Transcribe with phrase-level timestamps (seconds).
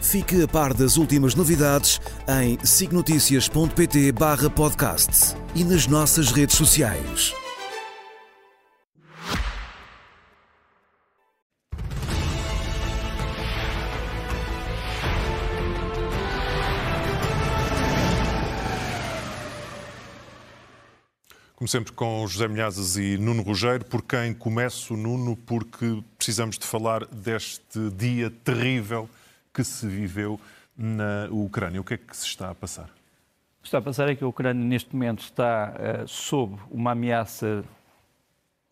[0.00, 7.34] Fique a par das últimas novidades em signoticias.pt barra podcast e nas nossas redes sociais.
[21.56, 23.84] Comecemos com José Milhazes e Nuno Rogério.
[23.84, 29.10] Por quem começo, Nuno, porque precisamos de falar deste dia terrível
[29.52, 30.40] que se viveu
[30.76, 31.80] na Ucrânia.
[31.80, 32.84] O que é que se está a passar?
[33.58, 36.92] O que está a passar é que a Ucrânia, neste momento, está uh, sob uma
[36.92, 37.64] ameaça,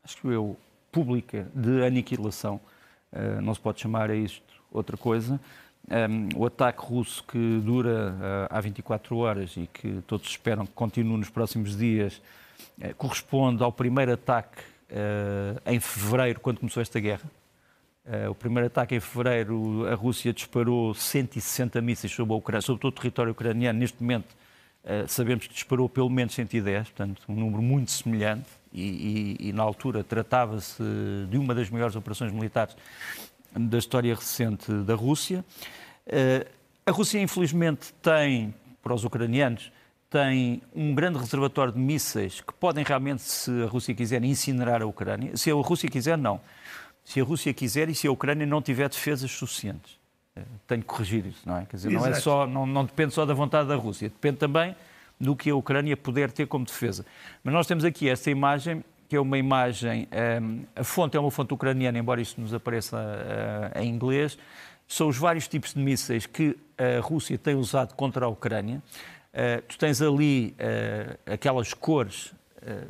[0.04, 0.56] acho que eu,
[0.92, 2.60] pública de aniquilação.
[3.12, 5.40] Uh, não se pode chamar a isto outra coisa.
[5.88, 10.72] Um, o ataque russo que dura uh, há 24 horas e que todos esperam que
[10.72, 12.20] continue nos próximos dias
[12.98, 14.62] corresponde ao primeiro ataque
[15.64, 17.24] em fevereiro, quando começou esta guerra.
[18.06, 22.80] Uh, o primeiro ataque em fevereiro, a Rússia disparou 160 mísseis sobre, a Ucrânia, sobre
[22.80, 23.80] todo o território ucraniano.
[23.80, 24.28] Neste momento,
[24.84, 28.46] uh, sabemos que disparou pelo menos 110, portanto, um número muito semelhante.
[28.72, 30.82] E, e, e na altura tratava-se
[31.28, 32.76] de uma das maiores operações militares
[33.52, 35.44] da história recente da Rússia.
[36.06, 36.48] Uh,
[36.84, 39.72] a Rússia, infelizmente, tem, para os ucranianos,
[40.08, 44.86] tem um grande reservatório de mísseis que podem realmente, se a Rússia quiser, incinerar a
[44.86, 45.36] Ucrânia.
[45.36, 46.40] Se a Rússia quiser, não
[47.06, 49.96] se a Rússia quiser e se a Ucrânia não tiver defesas suficientes.
[50.34, 51.64] Eh, tenho que corrigir isso, não é?
[51.64, 54.74] Quer dizer, não, é só, não, não depende só da vontade da Rússia, depende também
[55.18, 57.06] do que a Ucrânia puder ter como defesa.
[57.44, 60.40] Mas nós temos aqui esta imagem, que é uma imagem, eh,
[60.74, 64.36] a fonte é uma fonte ucraniana, embora isso nos apareça uh, em inglês,
[64.88, 68.82] são os vários tipos de mísseis que a Rússia tem usado contra a Ucrânia.
[69.66, 70.54] Tu tens ali
[71.26, 72.32] aquelas cores,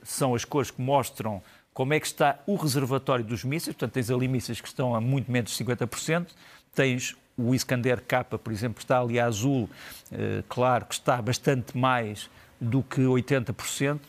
[0.02, 1.42] são as cores que mostram
[1.76, 5.00] como é que está o reservatório dos mísseis, portanto tens ali mísseis que estão a
[5.00, 6.28] muito menos de 50%,
[6.74, 9.68] tens o Iskander K, por exemplo, está ali a azul,
[10.10, 14.00] eh, claro que está bastante mais do que 80%,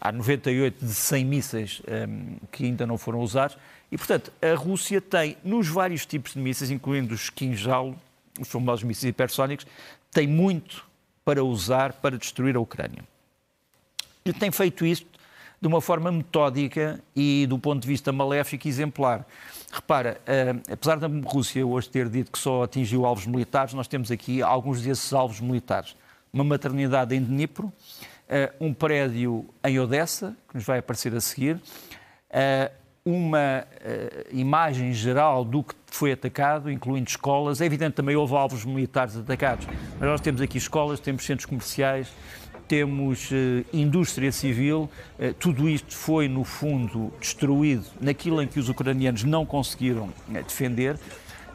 [0.00, 2.08] há 98 de 100 mísseis eh,
[2.50, 3.56] que ainda não foram usados,
[3.92, 7.94] e portanto a Rússia tem, nos vários tipos de mísseis, incluindo os Kinjal,
[8.40, 9.64] os famosos mísseis hipersónicos,
[10.10, 10.84] tem muito
[11.24, 13.04] para usar para destruir a Ucrânia.
[14.24, 15.15] E tem feito isto
[15.60, 19.26] de uma forma metódica e, do ponto de vista maléfico, exemplar.
[19.72, 24.10] Repara, uh, apesar da Rússia hoje ter dito que só atingiu alvos militares, nós temos
[24.10, 25.96] aqui alguns desses alvos militares.
[26.32, 27.72] Uma maternidade em Dnipro, uh,
[28.60, 33.64] um prédio em Odessa, que nos vai aparecer a seguir, uh, uma
[34.32, 37.60] imagem geral do que foi atacado, incluindo escolas.
[37.60, 39.64] É evidente também houve alvos militares atacados,
[40.00, 42.08] mas nós temos aqui escolas, temos centros comerciais,
[42.66, 48.68] temos uh, indústria civil, uh, tudo isto foi, no fundo, destruído naquilo em que os
[48.68, 50.98] ucranianos não conseguiram uh, defender.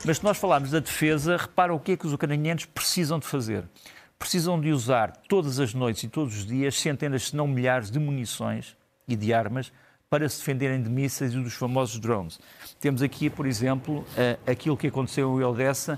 [0.05, 3.27] Mas se nós falarmos da defesa, repara o que é que os ucranianos precisam de
[3.27, 3.63] fazer.
[4.17, 7.99] Precisam de usar todas as noites e todos os dias centenas, se não milhares, de
[7.99, 8.75] munições
[9.07, 9.71] e de armas
[10.09, 12.39] para se defenderem de mísseis e dos famosos drones.
[12.79, 14.05] Temos aqui, por exemplo,
[14.45, 15.97] aquilo que aconteceu em Odessa,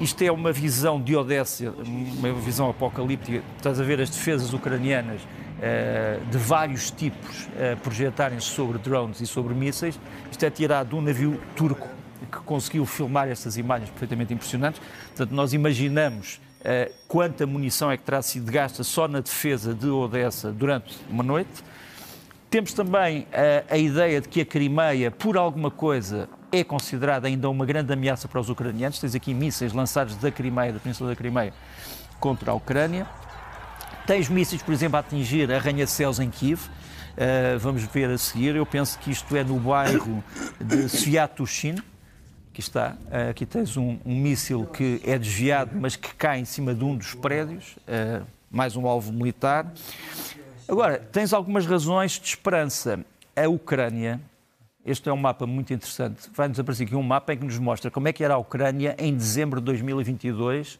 [0.00, 3.42] isto é uma visão de Odessa, uma visão apocalíptica.
[3.56, 9.26] Estás a ver as defesas ucranianas uh, de vários tipos uh, projetarem-se sobre drones e
[9.26, 9.98] sobre mísseis.
[10.30, 11.88] Isto é tirado de um navio turco
[12.30, 14.80] que conseguiu filmar estas imagens perfeitamente impressionantes.
[15.08, 19.88] Portanto, nós imaginamos uh, quanta munição é que terá sido gasta só na defesa de
[19.88, 21.64] Odessa durante uma noite.
[22.48, 23.26] Temos também
[23.68, 28.26] a ideia de que a Crimeia, por alguma coisa, é considerada ainda uma grande ameaça
[28.26, 28.98] para os ucranianos.
[28.98, 31.52] Tens aqui mísseis lançados da Crimeia, da Península da Crimeia,
[32.18, 33.06] contra a Ucrânia.
[34.06, 36.60] Tens mísseis, por exemplo, a atingir arranha-céus em Kiev.
[36.62, 38.56] Uh, vamos ver a seguir.
[38.56, 40.24] Eu penso que isto é no bairro
[40.60, 41.76] de Sviatoshin.
[42.50, 42.96] Aqui está.
[43.06, 46.84] Uh, aqui tens um, um míssil que é desviado, mas que cai em cima de
[46.84, 47.76] um dos prédios.
[47.86, 49.70] Uh, mais um alvo militar.
[50.66, 53.04] Agora, tens algumas razões de esperança.
[53.36, 54.20] A Ucrânia
[54.90, 56.30] este é um mapa muito interessante.
[56.32, 58.96] Vai-nos aparecer aqui um mapa em que nos mostra como é que era a Ucrânia
[58.98, 60.78] em dezembro de 2022,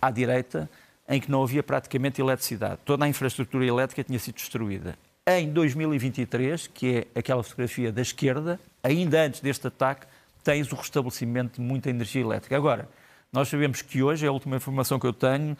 [0.00, 0.68] à direita,
[1.08, 2.78] em que não havia praticamente eletricidade.
[2.84, 4.96] Toda a infraestrutura elétrica tinha sido destruída.
[5.26, 10.06] Em 2023, que é aquela fotografia da esquerda, ainda antes deste ataque,
[10.42, 12.56] tens o restabelecimento de muita energia elétrica.
[12.56, 12.88] Agora,
[13.32, 15.56] nós sabemos que hoje, é a última informação que eu tenho,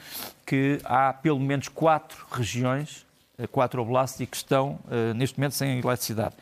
[0.47, 3.05] que há pelo menos quatro regiões
[3.51, 4.79] quatro oblasts e que estão,
[5.17, 6.37] neste momento, sem eletricidade.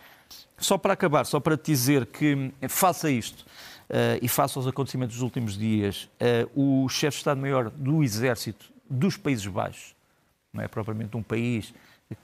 [0.59, 3.45] Só para acabar, só para te dizer que, faça isto,
[3.93, 6.09] Uh, e face aos acontecimentos dos últimos dias,
[6.57, 9.95] uh, o chefe de Estado-Maior do Exército dos Países Baixos,
[10.51, 11.75] não é propriamente um país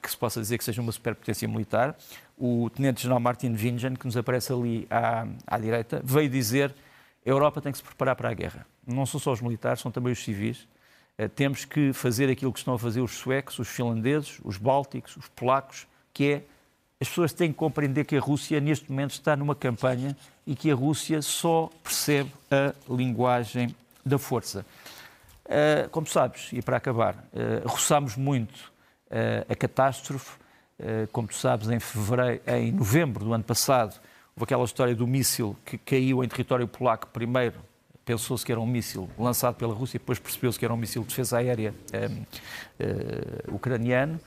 [0.00, 1.94] que se possa dizer que seja uma superpotência militar,
[2.38, 6.75] o Tenente-General Martin Vingen, que nos aparece ali à, à direita, veio dizer
[7.26, 8.66] a Europa tem que se preparar para a guerra.
[8.87, 10.66] Não são só os militares, são também os civis.
[11.19, 15.19] Uh, temos que fazer aquilo que estão a fazer os suecos, os finlandeses, os bálticos,
[15.19, 16.43] os polacos, que é
[17.00, 20.70] as pessoas têm que compreender que a Rússia, neste momento, está numa campanha e que
[20.70, 23.74] a Rússia só percebe a linguagem
[24.04, 24.66] da força.
[25.44, 28.72] Uh, como sabes, e para acabar, uh, roçámos muito
[29.10, 30.38] uh, a catástrofe.
[31.10, 34.00] Como tu sabes, em, fevereiro, em novembro do ano passado,
[34.36, 37.08] houve aquela história do míssil que caiu em território polaco.
[37.08, 37.56] Primeiro
[38.04, 41.08] pensou-se que era um míssil lançado pela Rússia, depois percebeu-se que era um míssil de
[41.08, 41.74] defesa aérea
[43.48, 44.20] ucraniano.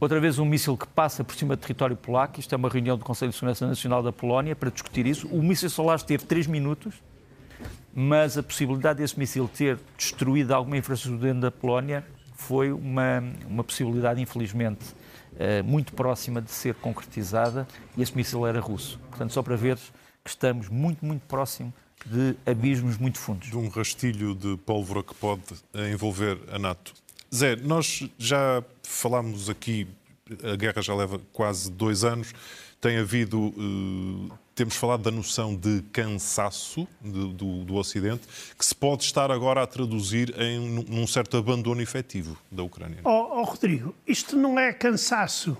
[0.00, 2.40] Outra vez um míssil que passa por cima do território polaco.
[2.40, 5.28] Isto é uma reunião do Conselho de Segurança Nacional da Polónia para discutir isso.
[5.28, 6.94] O míssil solar esteve três minutos,
[7.94, 12.02] mas a possibilidade desse míssil ter destruído alguma infraestrutura dentro da Polónia
[12.32, 14.86] foi uma, uma possibilidade, infelizmente,
[15.38, 18.98] eh, muito próxima de ser concretizada e esse míssil era russo.
[19.10, 19.76] Portanto, só para ver
[20.24, 21.74] que estamos muito, muito próximo
[22.06, 23.50] de abismos muito fundos.
[23.50, 25.42] De um rastilho de pólvora que pode
[25.92, 26.94] envolver a NATO.
[27.32, 29.86] Zé, nós já falámos aqui,
[30.42, 32.34] a guerra já leva quase dois anos,
[32.80, 33.38] tem havido.
[33.38, 38.26] Uh, temos falado da noção de cansaço de, do, do, Ocidente,
[38.58, 42.98] que se pode estar agora a traduzir em num certo abandono efetivo da Ucrânia.
[43.04, 45.52] Oh, oh Rodrigo, isto não é cansaço.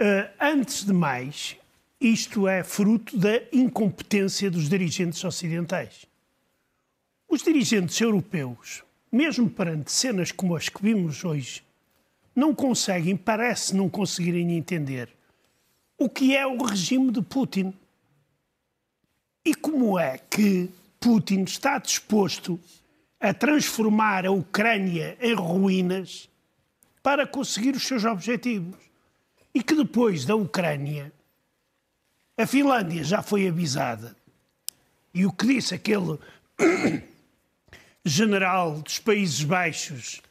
[0.00, 1.56] Uh, antes de mais,
[2.00, 6.06] isto é fruto da incompetência dos dirigentes ocidentais.
[7.28, 11.62] Os dirigentes europeus mesmo perante cenas como as que vimos hoje,
[12.34, 15.08] não conseguem, parece não conseguirem entender
[15.98, 17.74] o que é o regime de Putin.
[19.44, 20.70] E como é que
[21.00, 22.60] Putin está disposto
[23.20, 26.28] a transformar a Ucrânia em ruínas
[27.02, 28.76] para conseguir os seus objetivos.
[29.54, 31.12] E que depois da Ucrânia,
[32.36, 34.14] a Finlândia já foi avisada.
[35.12, 36.18] E o que disse aquele
[38.08, 40.22] general dos Países Baixos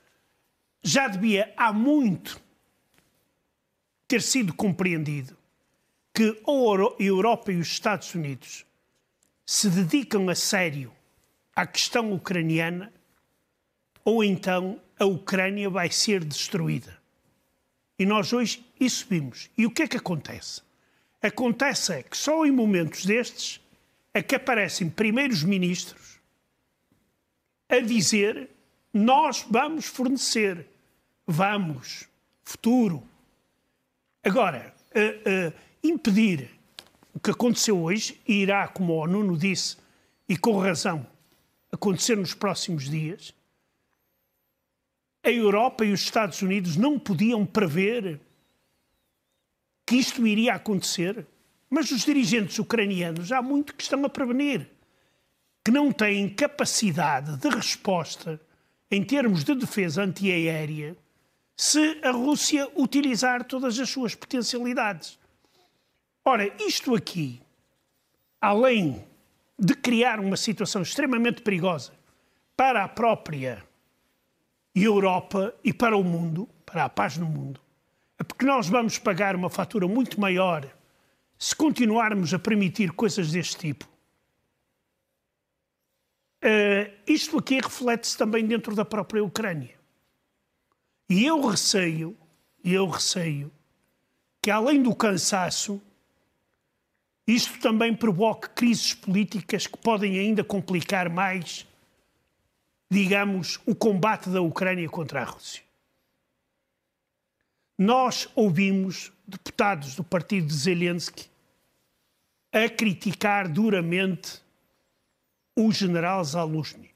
[0.84, 2.42] já devia há muito
[4.08, 5.38] ter sido compreendido
[6.14, 8.66] que a Europa e os Estados Unidos
[9.46, 10.92] se dedicam a sério
[11.56, 12.92] à questão ucraniana
[14.04, 16.98] ou então a Ucrânia vai ser destruída.
[18.00, 19.50] E nós hoje isso vimos.
[19.58, 20.62] E o que é que acontece?
[21.22, 23.60] Acontece é que só em momentos destes
[24.14, 26.07] é que aparecem primeiros ministros
[27.70, 28.50] a dizer:
[28.94, 30.68] nós vamos fornecer,
[31.26, 32.08] vamos,
[32.44, 33.04] futuro.
[34.24, 35.54] Agora, uh, uh,
[35.84, 36.50] impedir
[37.14, 39.78] o que aconteceu hoje, e irá, como o Nuno disse,
[40.28, 41.06] e com razão,
[41.72, 43.34] acontecer nos próximos dias,
[45.24, 48.20] a Europa e os Estados Unidos não podiam prever
[49.86, 51.26] que isto iria acontecer,
[51.70, 54.70] mas os dirigentes ucranianos há muito que estão a prevenir
[55.68, 58.40] que não têm capacidade de resposta
[58.90, 60.96] em termos de defesa antiaérea
[61.58, 65.20] se a Rússia utilizar todas as suas potencialidades.
[66.24, 67.42] Ora, isto aqui,
[68.40, 69.04] além
[69.60, 71.92] de criar uma situação extremamente perigosa
[72.56, 73.62] para a própria
[74.74, 77.60] Europa e para o mundo, para a paz no mundo,
[78.18, 80.66] é porque nós vamos pagar uma fatura muito maior
[81.38, 83.97] se continuarmos a permitir coisas deste tipo
[86.44, 89.76] Uh, isto aqui reflete-se também dentro da própria Ucrânia.
[91.10, 92.16] E eu receio,
[92.64, 93.52] eu receio,
[94.42, 95.82] que além do cansaço,
[97.26, 101.68] isto também provoque crises políticas que podem ainda complicar mais,
[102.90, 105.64] digamos, o combate da Ucrânia contra a Rússia.
[107.78, 111.30] Nós ouvimos deputados do partido de Zelensky
[112.52, 114.42] a criticar duramente
[115.58, 116.92] o general Zaluzny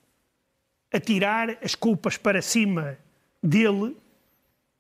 [0.94, 2.98] a tirar as culpas para cima
[3.41, 3.98] dele,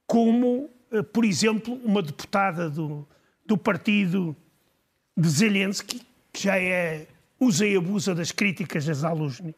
[0.05, 3.07] como, eh, por exemplo, uma deputada do,
[3.45, 4.35] do partido
[5.17, 7.07] de Zelensky, que já é
[7.39, 9.55] usa e abusa das críticas a Zaluzny,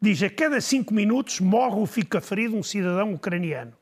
[0.00, 3.72] diz a cada cinco minutos morre ou fica ferido um cidadão ucraniano.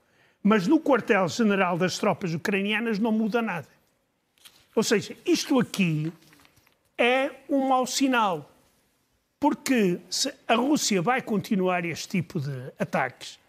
[0.43, 3.69] Mas no quartel-general das tropas ucranianas não muda nada.
[4.75, 6.11] Ou seja, isto aqui
[6.97, 8.52] é um mau sinal.
[9.43, 13.41] Porque se a Rússia vai continuar este tipo de ataques,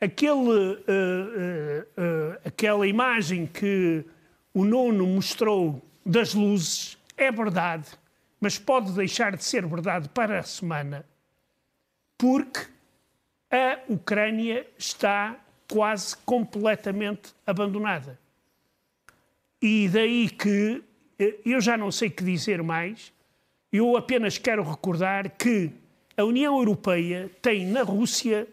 [0.00, 4.06] aquele, uh, uh, uh, aquela imagem que
[4.54, 7.88] o nono mostrou das luzes é verdade,
[8.40, 11.04] mas pode deixar de ser verdade para a semana,
[12.16, 12.60] porque
[13.50, 15.38] a Ucrânia está
[15.70, 18.18] quase completamente abandonada.
[19.60, 20.82] E daí que
[21.44, 23.12] eu já não sei o que dizer mais,
[23.76, 25.72] eu apenas quero recordar que
[26.16, 28.46] a União Europeia tem na Rússia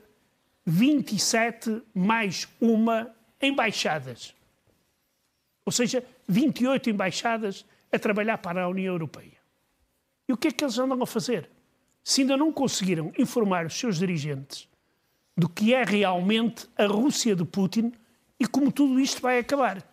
[0.66, 4.34] 27 mais uma embaixadas.
[5.64, 9.38] Ou seja, 28 embaixadas a trabalhar para a União Europeia.
[10.28, 11.48] E o que é que eles andam a fazer?
[12.04, 14.68] Se ainda não conseguiram informar os seus dirigentes
[15.38, 17.94] do que é realmente a Rússia de Putin
[18.40, 19.88] e como tudo isto vai acabar.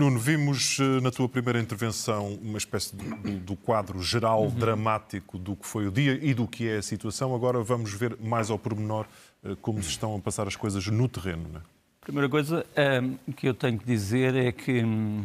[0.00, 4.48] Nuno, vimos eh, na tua primeira intervenção uma espécie do, do quadro geral uhum.
[4.48, 7.34] dramático do que foi o dia e do que é a situação.
[7.34, 9.04] Agora vamos ver mais ao pormenor
[9.44, 11.44] eh, como se estão a passar as coisas no terreno.
[11.52, 11.62] Não é?
[12.00, 12.64] A primeira coisa
[13.02, 15.22] um, eh, que eu tenho que dizer é que um,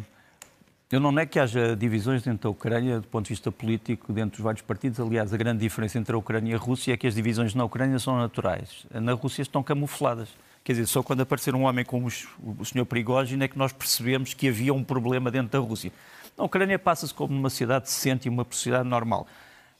[0.92, 4.32] eu não é que haja divisões dentro da Ucrânia do ponto de vista político, dentro
[4.32, 5.00] dos vários partidos.
[5.00, 7.64] Aliás, a grande diferença entre a Ucrânia e a Rússia é que as divisões na
[7.64, 8.86] Ucrânia são naturais.
[8.94, 10.28] Na Rússia estão camufladas.
[10.66, 14.34] Quer dizer, só quando aparecer um homem como o senhor Prigogine é que nós percebemos
[14.34, 15.92] que havia um problema dentro da Rússia.
[16.36, 19.28] Na Ucrânia passa-se como numa cidade decente e uma sociedade normal.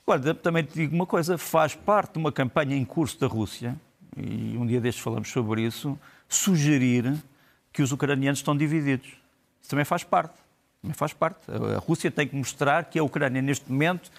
[0.06, 3.76] Agora, também te digo uma coisa, faz parte de uma campanha em curso da Rússia,
[4.16, 6.00] e um dia destes falamos sobre isso,
[6.30, 7.16] sugerir
[7.74, 9.08] que os ucranianos estão divididos.
[9.60, 10.46] Isso também faz parte
[10.86, 11.40] também faz parte.
[11.76, 14.12] A Rússia tem que mostrar que a Ucrânia, neste momento,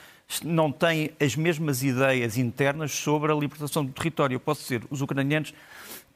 [0.43, 4.35] não tem as mesmas ideias internas sobre a libertação do território.
[4.35, 5.55] Eu posso dizer, os ucranianos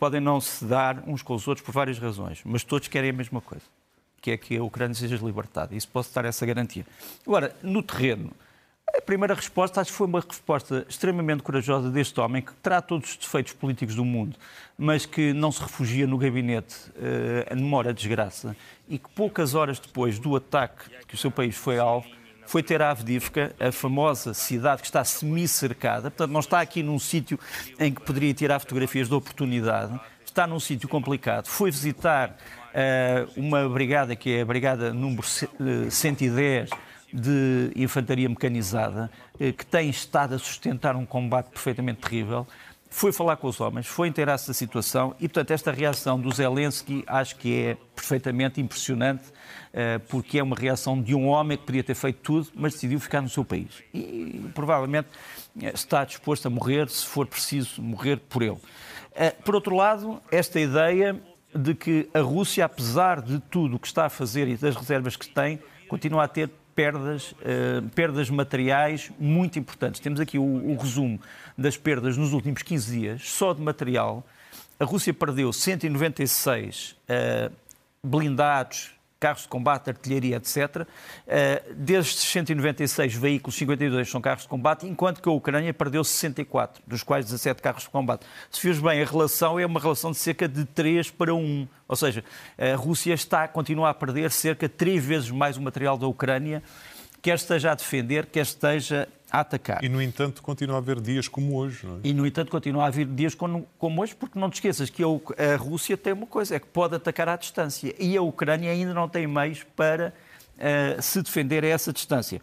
[0.01, 3.13] podem não se dar uns com os outros por várias razões, mas todos querem a
[3.13, 3.65] mesma coisa,
[4.23, 5.75] que é que a Ucrânia seja libertada.
[5.75, 6.87] Isso posso dar essa garantia.
[7.27, 8.33] Agora, no terreno,
[8.97, 13.11] a primeira resposta acho que foi uma resposta extremamente corajosa deste homem que terá todos
[13.11, 14.37] os defeitos políticos do mundo,
[14.77, 18.57] mas que não se refugia no gabinete uh, hora de desgraça
[18.89, 22.09] e que poucas horas depois do ataque que o seu país foi alvo,
[22.51, 26.99] foi ter a Avdivka, a famosa cidade que está semi-cercada, portanto não está aqui num
[26.99, 27.39] sítio
[27.79, 31.47] em que poderia tirar fotografias de oportunidade, está num sítio complicado.
[31.47, 35.25] Foi visitar uh, uma brigada que é a brigada número
[35.89, 36.71] 110
[37.13, 42.49] de infantaria mecanizada, eh, que tem estado a sustentar um combate perfeitamente terrível,
[42.91, 47.05] foi falar com os homens, foi inteirar-se da situação e, portanto, esta reação do Zelensky
[47.07, 49.25] acho que é perfeitamente impressionante,
[49.73, 52.99] eh, porque é uma reação de um homem que podia ter feito tudo, mas decidiu
[52.99, 53.83] ficar no seu país.
[53.95, 55.09] E, provavelmente,
[55.63, 58.59] eh, está disposto a morrer, se for preciso morrer por ele.
[59.45, 61.21] Por outro lado, esta ideia
[61.55, 65.17] de que a Rússia, apesar de tudo o que está a fazer e das reservas
[65.17, 70.01] que tem, continua a ter perdas, uh, perdas materiais muito importantes.
[70.01, 71.21] Temos aqui o, o, resumo
[71.59, 74.27] das perdas nos últimos 15 dias, só de material.
[74.79, 77.51] A Rússia perdeu 196 uh, eh,
[78.03, 80.57] blindados, carros de combate, artilharia, etc.
[80.81, 86.83] Uh, destes 196 veículos, 52 são carros de combate, enquanto que a Ucrânia perdeu 64,
[86.87, 88.27] dos quais 17 carros de combate.
[88.51, 91.69] Se vês bem, a relação é uma relação de cerca de 3 para 1.
[91.87, 92.25] Ou seja,
[92.59, 96.63] a Rússia está, continua a perder cerca de 3 vezes mais o material da Ucrânia,
[97.21, 99.83] quer esteja a defender, quer esteja a atacar.
[99.83, 102.01] E, no entanto, continua a haver dias como hoje, não é?
[102.05, 105.03] E, no entanto, continua a haver dias como, como hoje, porque não te esqueças que
[105.03, 107.95] a, Rússia tem uma coisa, é que pode atacar à distância.
[107.99, 110.13] E a Ucrânia ainda não tem meios para
[110.57, 112.41] uh, se defender a essa distância.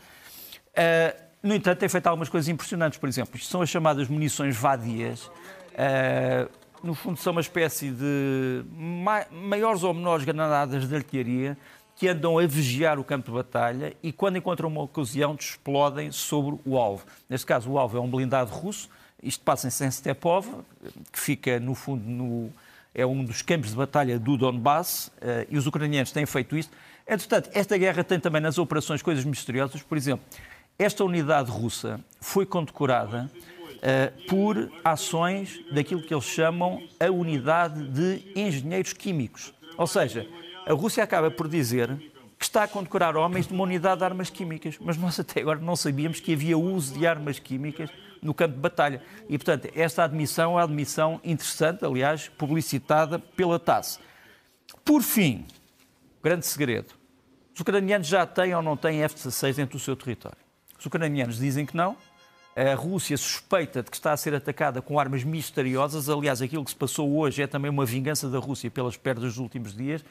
[0.74, 2.98] Uh, no entanto, tem feito algumas coisas impressionantes.
[2.98, 5.26] Por exemplo, isto são as chamadas munições vadias.
[5.26, 6.50] Uh,
[6.84, 8.64] no fundo, são uma espécie de
[9.32, 11.58] maiores ou menores granadas de artilharia
[11.98, 16.60] que andam a vigiar o campo de batalha e, quando encontram uma ocasião, explodem sobre
[16.64, 17.04] o alvo.
[17.28, 18.88] Neste caso, o alvo é um blindado russo.
[19.22, 20.48] Isto passa-se em Stepov,
[21.12, 22.54] que fica, no fundo, no,
[22.94, 26.70] é um dos campos de batalha do Donbass, uh, e os ucranianos têm feito isso.
[27.08, 29.82] Entretanto, esta guerra tem também nas operações coisas misteriosas.
[29.82, 30.24] Por exemplo,
[30.78, 33.28] esta unidade russa foi condecorada
[33.78, 39.52] uh, por ações daquilo que eles chamam a unidade de engenheiros químicos.
[39.76, 40.28] Ou seja,
[40.68, 41.98] a Rússia acaba por dizer
[42.38, 45.60] que está a condecorar homens de uma unidade de armas químicas, mas nós até agora
[45.60, 47.90] não sabíamos que havia uso de armas químicas
[48.22, 49.02] no campo de batalha.
[49.30, 54.00] E, portanto, esta admissão é uma admissão interessante, aliás, publicitada pela TASS.
[54.84, 55.46] Por fim,
[56.22, 56.94] grande segredo,
[57.56, 60.38] os ucranianos já têm ou não têm F-16 dentro do seu território.
[60.78, 61.96] Os ucranianos dizem que não,
[62.58, 66.10] a Rússia suspeita de que está a ser atacada com armas misteriosas.
[66.10, 69.38] Aliás, aquilo que se passou hoje é também uma vingança da Rússia pelas perdas dos
[69.38, 70.04] últimos dias.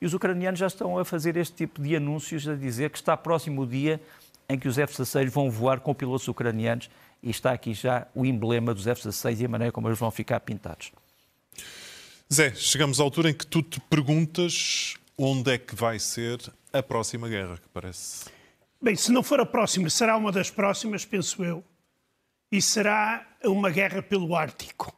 [0.00, 3.16] E os ucranianos já estão a fazer este tipo de anúncios, a dizer que está
[3.16, 4.00] próximo o dia
[4.48, 6.88] em que os F-16 vão voar com pilotos ucranianos
[7.20, 10.38] e está aqui já o emblema dos F-16 e a maneira como eles vão ficar
[10.38, 10.92] pintados.
[12.32, 16.38] Zé, chegamos à altura em que tu te perguntas onde é que vai ser
[16.72, 18.26] a próxima guerra, que parece.
[18.80, 21.64] Bem, se não for a próxima, será uma das próximas, penso eu,
[22.50, 24.94] e será uma guerra pelo Ártico.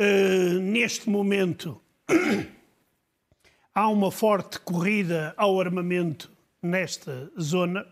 [0.00, 1.80] Uh, neste momento,
[3.74, 6.30] há uma forte corrida ao armamento
[6.60, 7.86] nesta zona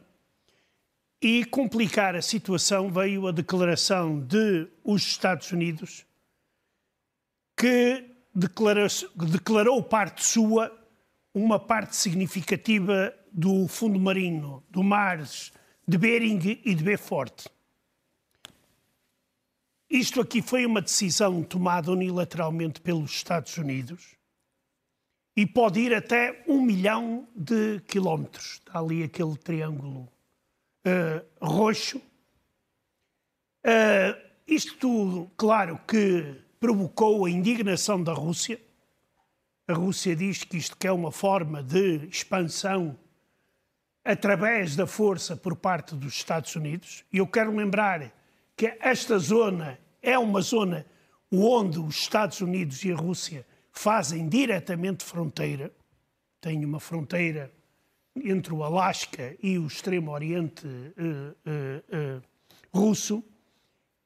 [1.22, 6.06] e complicar a situação veio a declaração de os Estados Unidos
[7.56, 8.86] que declarou,
[9.28, 10.76] declarou parte sua
[11.34, 15.52] uma parte significativa do fundo marinho, do mares
[15.86, 17.46] de Bering e de Beaufort.
[19.90, 24.14] Isto aqui foi uma decisão tomada unilateralmente pelos Estados Unidos
[25.36, 28.60] e pode ir até um milhão de quilómetros.
[28.64, 30.08] Está ali aquele triângulo
[30.86, 31.98] uh, roxo.
[33.66, 34.16] Uh,
[34.46, 38.60] isto, claro, que provocou a indignação da Rússia.
[39.66, 42.96] A Rússia diz que isto é uma forma de expansão
[44.04, 47.04] através da força por parte dos Estados Unidos.
[47.12, 48.19] E eu quero lembrar
[48.60, 50.84] que esta zona é uma zona
[51.32, 55.72] onde os Estados Unidos e a Rússia fazem diretamente fronteira.
[56.42, 57.50] Tem uma fronteira
[58.14, 62.22] entre o Alasca e o extremo oriente uh, uh, uh,
[62.70, 63.24] russo.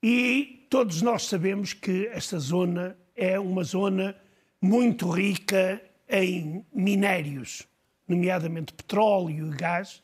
[0.00, 4.14] E todos nós sabemos que esta zona é uma zona
[4.62, 7.66] muito rica em minérios,
[8.06, 10.00] nomeadamente petróleo e gás,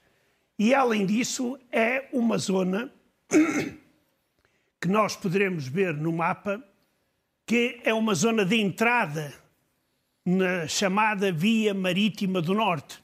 [0.58, 2.92] e além disso é uma zona
[4.80, 6.64] que nós poderemos ver no mapa
[7.46, 9.34] que é uma zona de entrada
[10.24, 13.02] na chamada Via Marítima do Norte,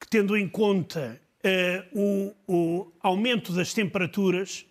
[0.00, 4.64] que tendo em conta uh, o, o, aumento das temperaturas,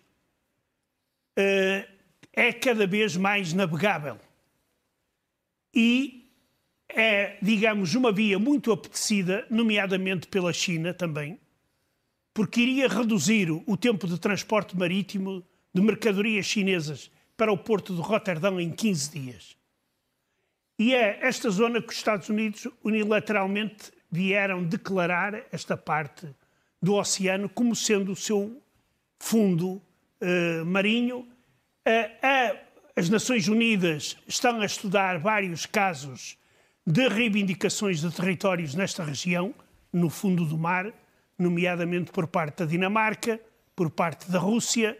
[1.38, 1.88] uh,
[2.32, 4.18] é cada vez mais navegável.
[5.72, 6.28] E
[6.88, 11.38] é, digamos, uma via muito apetecida, nomeadamente pela China também,
[12.34, 18.00] porque iria reduzir o tempo de transporte marítimo de mercadorias chinesas para o porto de
[18.00, 19.56] Roterdão em 15 dias.
[20.78, 26.28] E é esta zona que os Estados Unidos unilateralmente vieram declarar esta parte
[26.80, 28.60] do oceano como sendo o seu
[29.18, 29.80] fundo
[30.20, 31.20] uh, marinho.
[31.86, 32.58] Uh,
[32.94, 36.36] as Nações Unidas estão a estudar vários casos
[36.86, 39.54] de reivindicações de territórios nesta região,
[39.92, 40.92] no fundo do mar,
[41.38, 43.40] nomeadamente por parte da Dinamarca,
[43.74, 44.98] por parte da Rússia,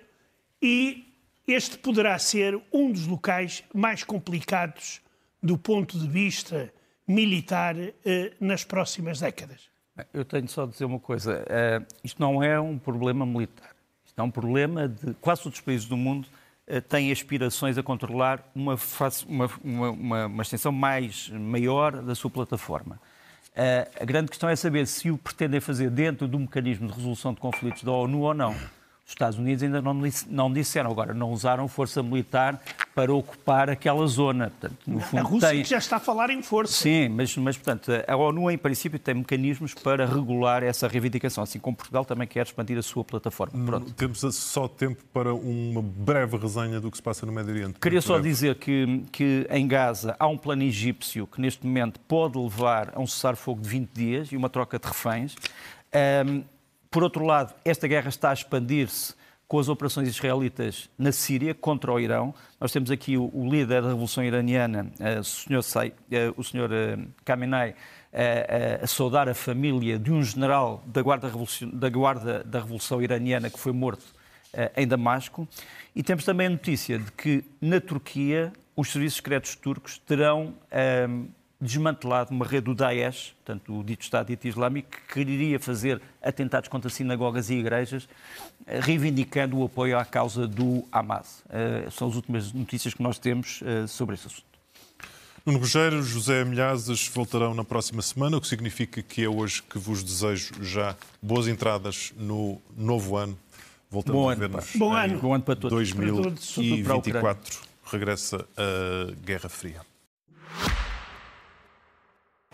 [0.62, 1.12] e
[1.46, 5.01] este poderá ser um dos locais mais complicados
[5.42, 6.72] do ponto de vista
[7.07, 9.68] militar eh, nas próximas décadas.
[10.14, 13.75] Eu tenho só de dizer uma coisa: uh, isto não é um problema militar.
[14.05, 16.27] Isto é um problema de quase todos os países do mundo
[16.68, 18.79] uh, têm aspirações a controlar uma,
[19.27, 23.01] uma, uma, uma, extensão mais maior da sua plataforma.
[23.51, 27.35] Uh, a grande questão é saber se o pretendem fazer dentro do mecanismo de resolução
[27.35, 28.57] de conflitos da ONU ou não.
[29.12, 29.94] Os Estados Unidos ainda não,
[30.31, 32.59] não disseram, agora não usaram força militar
[32.94, 34.51] para ocupar aquela zona.
[34.51, 35.64] Portanto, no fundo, a Rússia tem...
[35.66, 36.72] já está a falar em força.
[36.72, 41.59] Sim, mas, mas portanto, a ONU em princípio tem mecanismos para regular essa reivindicação, assim
[41.59, 43.53] como Portugal também quer expandir a sua plataforma.
[43.55, 43.92] Hum, Pronto.
[43.92, 47.79] Temos só tempo para uma breve resenha do que se passa no Médio Oriente.
[47.79, 48.31] Queria só breve.
[48.31, 53.01] dizer que, que em Gaza há um plano egípcio que neste momento pode levar a
[53.01, 55.37] um cessar-fogo de 20 dias e uma troca de reféns.
[56.27, 56.44] Um,
[56.92, 59.14] por outro lado, esta guerra está a expandir-se
[59.48, 62.35] com as operações israelitas na Síria contra o Irão.
[62.61, 65.62] Nós temos aqui o, o líder da Revolução Iraniana, uh, o Sr.
[65.62, 66.70] Say, uh, o Sr.
[66.70, 67.74] Uh, Khamenei,
[68.83, 73.48] a saudar a família de um general da Guarda, Revolução, da, Guarda da Revolução Iraniana
[73.48, 74.05] que foi morto
[74.76, 75.48] em Damasco.
[75.96, 80.52] E temos também a notícia de que na Turquia os serviços secretos turcos terão
[81.62, 86.68] desmantelado uma rede do Daesh, portanto, o dito Estado dito Islâmico, que queria fazer atentados
[86.68, 88.09] contra sinagogas e igrejas,
[88.66, 91.44] eh, reivindicando o apoio à causa do Hamas.
[91.46, 94.44] Uh, são as últimas notícias que nós temos uh, sobre esse assunto.
[95.46, 99.79] Nuno Rogério, José Milhazes voltarão na próxima semana, o que significa que é hoje que
[99.79, 103.38] vos desejo já boas entradas no novo ano.
[103.90, 105.18] Voltamos Bom a ver-nos Bom ano.
[105.18, 105.77] Bom ano para todos.
[105.77, 109.91] 2024 regressa a Guerra Fria.